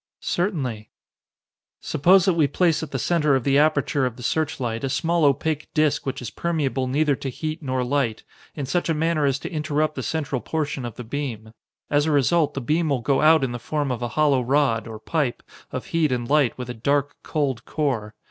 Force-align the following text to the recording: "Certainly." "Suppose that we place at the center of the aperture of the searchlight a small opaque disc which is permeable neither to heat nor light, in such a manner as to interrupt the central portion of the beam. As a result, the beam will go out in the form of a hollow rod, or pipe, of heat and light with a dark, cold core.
"Certainly." 0.21 0.89
"Suppose 1.79 2.25
that 2.25 2.33
we 2.33 2.47
place 2.47 2.81
at 2.81 2.89
the 2.89 2.97
center 2.97 3.35
of 3.35 3.43
the 3.43 3.59
aperture 3.59 4.07
of 4.07 4.15
the 4.15 4.23
searchlight 4.23 4.83
a 4.83 4.89
small 4.89 5.23
opaque 5.25 5.71
disc 5.75 6.07
which 6.07 6.23
is 6.23 6.31
permeable 6.31 6.87
neither 6.87 7.15
to 7.17 7.29
heat 7.29 7.61
nor 7.61 7.83
light, 7.83 8.23
in 8.55 8.65
such 8.65 8.89
a 8.89 8.95
manner 8.95 9.25
as 9.27 9.37
to 9.37 9.51
interrupt 9.51 9.93
the 9.93 10.01
central 10.01 10.41
portion 10.41 10.85
of 10.85 10.95
the 10.95 11.03
beam. 11.03 11.53
As 11.91 12.07
a 12.07 12.11
result, 12.11 12.55
the 12.55 12.61
beam 12.61 12.89
will 12.89 13.01
go 13.01 13.21
out 13.21 13.43
in 13.43 13.51
the 13.51 13.59
form 13.59 13.91
of 13.91 14.01
a 14.01 14.07
hollow 14.17 14.41
rod, 14.41 14.87
or 14.87 14.97
pipe, 14.97 15.43
of 15.71 15.85
heat 15.93 16.11
and 16.11 16.27
light 16.27 16.57
with 16.57 16.71
a 16.71 16.73
dark, 16.73 17.13
cold 17.21 17.63
core. 17.65 18.15